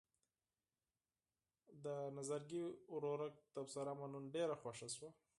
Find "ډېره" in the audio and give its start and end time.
4.35-4.55